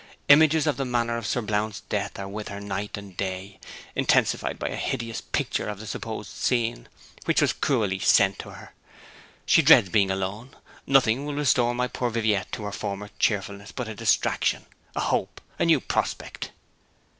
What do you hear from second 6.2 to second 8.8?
scene, which was cruelly sent her.